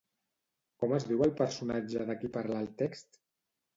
[0.83, 3.25] Com es diu el personatge de qui parla el text?